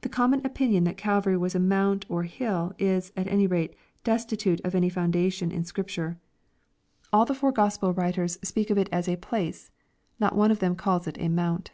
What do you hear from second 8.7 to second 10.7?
of it as '*a place." Not one of